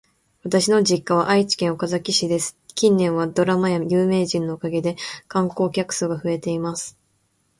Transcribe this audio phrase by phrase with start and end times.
[0.43, 2.57] 私の実家は愛知県岡崎市です。
[2.73, 4.95] 近年はドラマや有名人のおかげで
[5.27, 6.97] 観光客数が増えています。